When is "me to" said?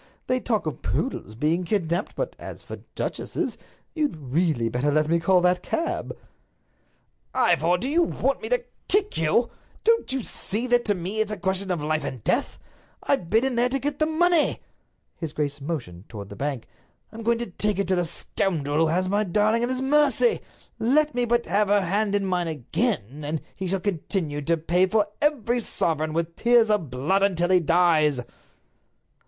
8.41-8.63